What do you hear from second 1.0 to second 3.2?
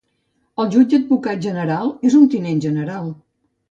advocat general és un tinent general.